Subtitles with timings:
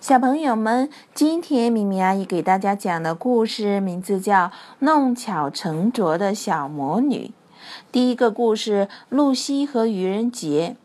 [0.00, 4.46] 小朋友们，今天咪咪阿姨给大家讲的故事名字叫
[4.78, 7.32] 《弄巧成拙的小魔女》。
[7.92, 10.76] 第一个故事：露西和愚人节。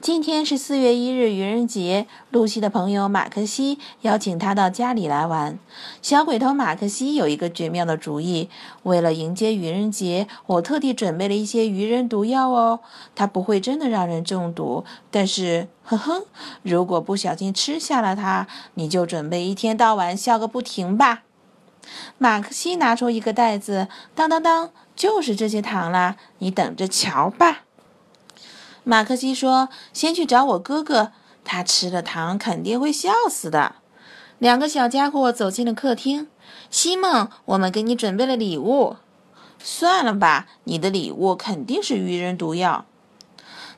[0.00, 2.06] 今天是四月一日，愚人节。
[2.30, 5.58] 露西的朋友马克西邀请她到家里来玩。
[6.00, 8.48] 小鬼头马克西有一个绝妙的主意。
[8.84, 12.80] 为了迎接愚人节，我特地准备了一些愚人毒药哦。
[13.14, 16.24] 它不会真的让人中毒，但是，呵呵，
[16.62, 21.22] 如果不小心吃下了它，你就准备一天到晚笑个不停吧。
[22.18, 27.65] 马克西拿出一个袋子，当当当，就是这些糖啦，你等着瞧吧。
[28.88, 31.10] 马克西说：“先去找我哥哥，
[31.42, 33.74] 他吃了糖肯定会笑死的。”
[34.38, 36.28] 两个小家伙走进了客厅。
[36.70, 38.94] 西蒙，我们给你准备了礼物。
[39.58, 42.84] 算了吧，你的礼物肯定是愚人毒药。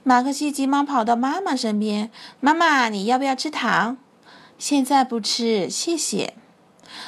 [0.02, 3.96] 马克西急忙跑到妈妈身边：“妈妈，你要不要吃糖
[4.58, 6.34] ？”“现在不吃，谢谢。”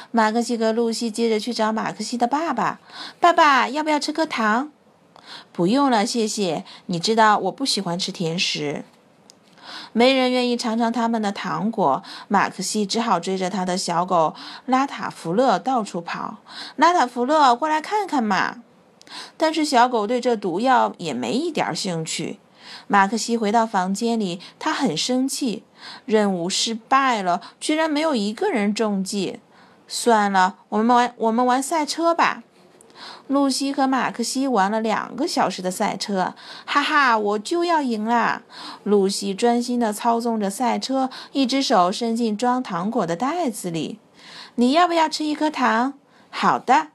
[0.09, 2.79] 马克西和露西接着去找马克西的爸爸
[3.21, 4.71] ：“爸爸，要不要吃颗糖？”
[5.51, 6.63] 不用了，谢谢。
[6.87, 8.83] 你知道我不喜欢吃甜食，
[9.93, 12.03] 没人愿意尝尝他们的糖果。
[12.27, 16.37] 马克西只好追着他的小狗拉塔福勒到处跑。
[16.75, 18.57] 拉塔福勒，过来看看嘛！
[19.35, 22.39] 但是小狗对这毒药也没一点兴趣。
[22.87, 25.63] 马克西回到房间里，他很生气，
[26.05, 29.39] 任务失败了，居然没有一个人中计。
[29.87, 32.43] 算了，我们玩我们玩赛车吧。
[33.27, 36.33] 露西和马克西玩了两个小时的赛车，
[36.65, 38.43] 哈哈，我就要赢啦！
[38.83, 43.99] 露西专心地操纵着赛车，一只手伸进装糖果的袋子里。
[44.55, 45.93] 你要不要吃一颗糖？
[46.29, 46.87] 好的。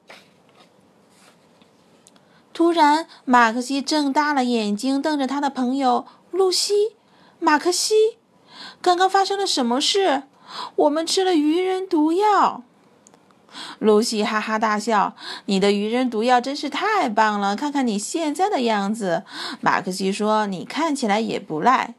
[2.53, 6.97] 突然，马克西睁大了眼睛，瞪着他的朋友露西。
[7.39, 8.19] 马克西，
[8.81, 10.23] 刚刚发生了什么事？
[10.77, 12.63] 我们吃了愚人毒药。
[13.79, 15.15] 露西哈哈大笑
[15.47, 17.55] ：“你的愚人毒药真是太棒了！
[17.57, 19.25] 看看你现在的样子。”
[19.61, 21.95] 马克西说：“你看起来也不赖。”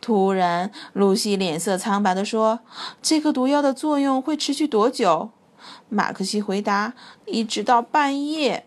[0.00, 2.60] 突然，露西脸色苍白地说
[3.02, 5.30] ：“这个毒药的作用会持续多久？”
[5.88, 6.94] 马克西回答
[7.26, 8.66] ：“一直到半夜。”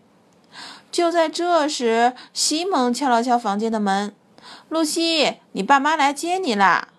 [0.91, 4.13] 就在这时，西蒙敲了敲房间的门
[4.69, 6.89] ：“露西，你爸妈来接你啦！”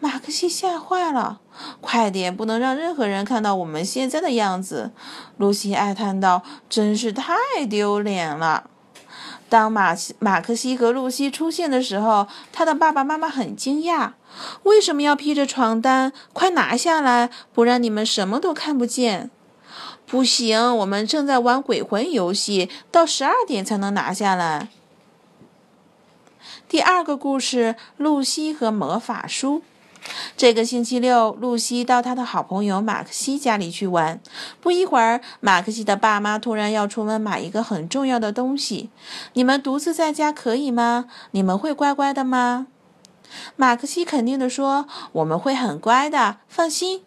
[0.00, 1.40] 马克西吓坏了。
[1.80, 4.90] 快点，不能让任何人看到我们现在的样子。”
[5.38, 7.34] 露西哀叹道，“真是太
[7.68, 8.70] 丢脸了。”
[9.48, 14.12] 当马马克西和露西出现的时候，他的爸爸妈妈很惊讶
[14.62, 16.12] ：“为什么要披着床单？
[16.32, 19.30] 快拿下来，不然你们什么都看不见。
[20.06, 24.68] ”“不行，我们正在玩鬼魂游戏，到十二点才能拿下来。”
[26.68, 29.62] 第二个故事：露西和魔法书。
[30.36, 34.20] 这个星期六，露西到她的好朋友马克西家里去玩。
[34.60, 38.90] 不一会儿，马克西的爸妈突然要出门买一个很重要的东西。
[39.34, 41.06] 你们独自在家可以吗？
[41.32, 42.66] 你们会乖乖的吗？
[43.54, 47.02] 马克西肯定地说：“我们会很乖的，放心。”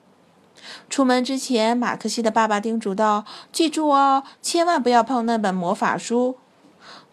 [0.90, 6.38] 出门之前，马克西的爸爸叮嘱道：“记住哦，千万不要碰那本魔法书，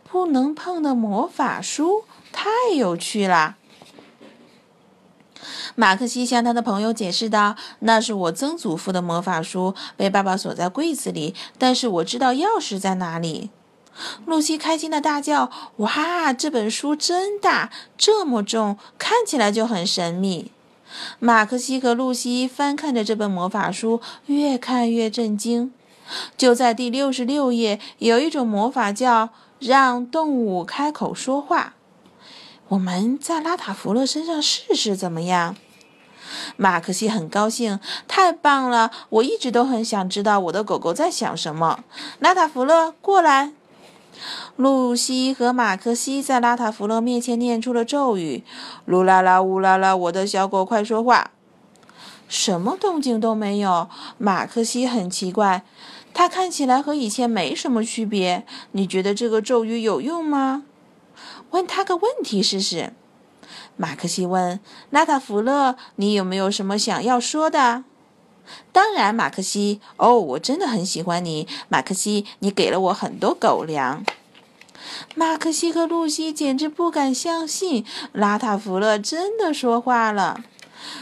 [0.04, 3.56] 不能碰的魔法书，太有趣了。”
[5.80, 11.34] 马克西向他的朋友解释道：“那是我曾祖父的魔法书，被爸爸锁在柜子里。
[11.56, 13.48] 但是我知道钥匙在哪里。”
[14.26, 20.50] 露西开心的大叫：“哇，这本书真大，这么重，看起来就很神秘。”
[21.18, 25.72] 马克西和露西翻看着这本魔法书，越看越震惊。
[26.36, 31.72] 就在第六十六页，有一种魔法叫“让动物开口说话”。
[32.68, 35.56] 我们在拉塔弗勒身上试试怎么样？
[36.56, 38.90] 马克西很高兴，太棒了！
[39.08, 41.84] 我一直都很想知道我的狗狗在想什么。
[42.18, 43.52] 拉塔弗勒，过来！
[44.56, 48.44] 露西和马克西在拉塔弗勒面前念出了咒语
[48.86, 51.30] ：“噜啦啦，呜啦啦，我的小狗，快说话！”
[52.28, 53.88] 什么动静都没有。
[54.18, 55.64] 马克西很奇怪，
[56.12, 58.44] 它看起来和以前没什么区别。
[58.72, 60.64] 你觉得这个咒语有用吗？
[61.50, 62.92] 问他个问题试试，
[63.76, 64.60] 马克西问
[64.90, 67.84] 拉塔弗勒：“你有没有什么想要说的
[68.72, 69.80] ？”“当然，马克西。
[69.96, 72.26] 哦，我真的很喜欢你，马克西。
[72.40, 74.04] 你给了我很多狗粮。”
[75.14, 80.42] 马克西和露西简直不敢相信，拉塔弗勒真的说话了。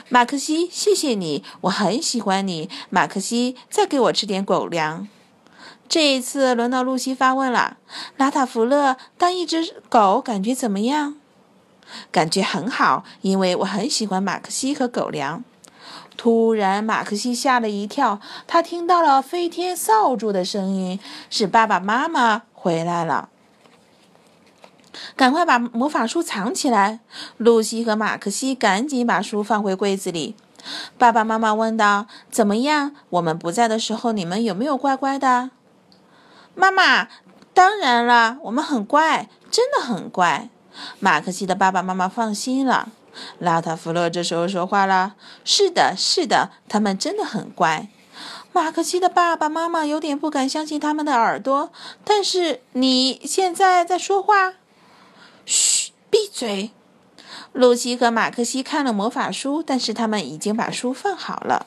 [0.09, 2.69] 马克西，谢谢你，我很喜欢你。
[2.91, 5.09] 马克西，再给我吃点狗粮。
[5.89, 7.79] 这一次轮到露西发问了
[8.19, 11.17] ：“拉塔弗勒，当一只狗感觉怎么样
[12.11, 15.45] ？”“感觉很好，因为我很喜欢马克西和狗粮。”
[16.17, 20.99] 突然，马克西吓了一跳，他听到了飞天扫帚的声音，
[21.31, 23.29] 是爸爸妈妈回来了。
[25.15, 26.99] 赶快把魔法书藏起来！
[27.37, 30.35] 露西和马克西赶紧把书放回柜子里。
[30.99, 32.97] 爸爸妈妈问道：“怎么样？
[33.11, 35.51] 我们不在的时候，你们有没有乖乖的？”
[36.57, 37.07] 妈妈
[37.55, 40.51] ：“当然了，我们很乖，真的很乖。”
[41.01, 42.91] 马克西的爸爸妈妈放心了。
[43.39, 47.89] 拉塔弗勒这时候说话了：“是的，是的，他们真的很乖。”
[48.53, 51.71] 马克西的爸爸妈妈有点不敢相信他们的耳朵。
[52.05, 54.55] 但是你现在在说话。
[55.45, 56.71] 嘘，闭嘴！
[57.53, 61.67] 露西和马克西看了魔法书，但是他们已经把书放好了。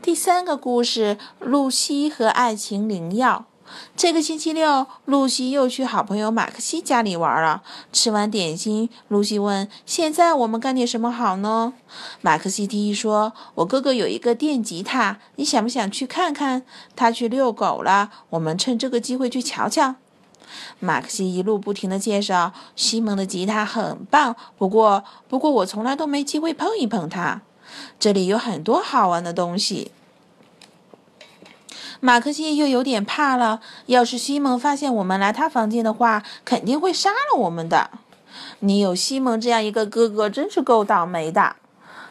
[0.00, 3.46] 第三个故事：露西和爱情灵药。
[3.96, 7.62] 这个星期六，露西又去好朋友马克西家里玩了。
[7.92, 11.72] 吃完点心，露西问：“现在我们干点什么好呢？”
[12.20, 16.62] 马克西提议说：“我哥哥有一个电吉他，你想不想去看看？
[16.94, 19.96] 他去遛狗了，我们趁这个机会去瞧瞧。”
[20.78, 27.42] 马克西一路不停地介绍，西蒙的吉他很棒，不过，不过我从来都没机会碰一碰它。
[27.98, 29.90] 这里有很多好玩的东西。
[32.04, 37.88] 马克西又有点怕了，要是西蒙发现我们来他房间的话，肯定会杀了我们的。
[38.58, 41.56] 你有西蒙这样一个哥哥，真是够倒霉的。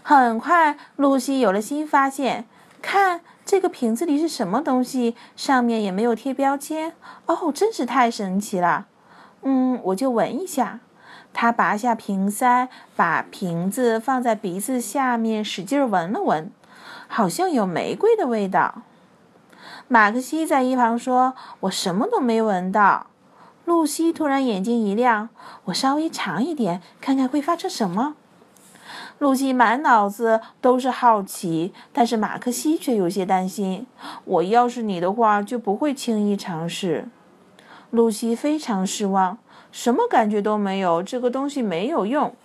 [0.01, 2.47] 很快，露西有了新发现，
[2.81, 3.21] 看。
[3.45, 5.15] 这个瓶子里是什么东西？
[5.35, 6.93] 上面也没有贴标签
[7.27, 8.87] 哦，真是太神奇了。
[9.43, 10.79] 嗯，我就闻一下。
[11.33, 16.49] 他拔下瓶塞，把瓶子放在鼻子下面，使劲闻了闻，
[17.07, 18.81] 好像有玫瑰的味道。
[19.87, 23.07] 马克西在一旁说：“我什么都没闻到。”
[23.65, 25.29] 露西突然眼睛一亮
[25.65, 28.15] ：“我稍微尝一点，看看会发生什么。”
[29.19, 33.87] 露西满脑子都是好奇，但是马克西却有些担心。
[34.25, 37.07] 我要是你的话，就不会轻易尝试。
[37.91, 39.37] 露西非常失望，
[39.71, 42.35] 什么感觉都没有，这个东西没有用。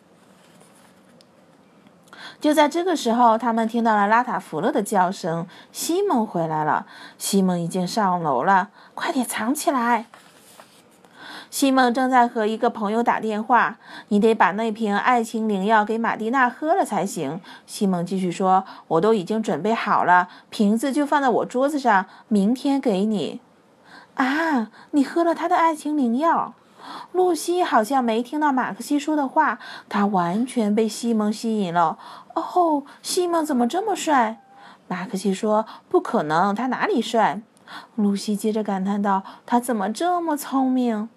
[2.40, 6.86] 就在这个时候，他们听到了拉塔弗勒的叫声：“西蒙回来了！
[7.18, 10.06] 西蒙已经上楼了，快点藏起来！”
[11.50, 17.40] 西蒙正在和一个朋友打电话，你得把那瓶爱情灵药给玛蒂娜喝了才行。
[17.66, 23.40] 西蒙继续说：“我都已经准备好了，瓶子就放在我桌子上，明天给你。”
[24.14, 26.52] 啊，你喝了他的爱情灵药？
[27.12, 29.58] 露西好像没听到马克西说的话，
[29.88, 31.98] 她完全被西蒙吸引了。
[32.34, 34.40] 哦，西蒙怎么这么帅？
[34.86, 37.42] 马克西说：“不可能，他哪里帅？”
[37.96, 41.10] 露西接着感叹道：“他怎么这么聪明？”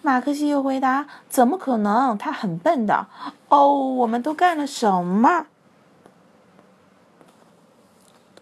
[0.00, 2.16] 马克西又回答：“怎么可能？
[2.16, 3.08] 他很笨的。”
[3.50, 5.46] 哦，我们都干了什么？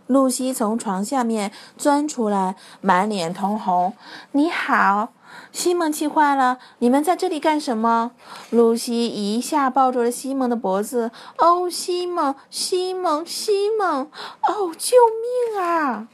[0.07, 3.95] 露西从床下面钻出来，满脸通红。
[4.33, 5.15] “你好，
[5.53, 6.59] 西蒙，气坏了！
[6.79, 8.13] 你们在这里干什么？”
[8.51, 11.11] 露西一下抱住了西蒙的脖子。
[11.39, 14.03] “哦，西蒙，西蒙，西蒙！
[14.03, 14.97] 哦，救
[15.53, 16.09] 命啊！”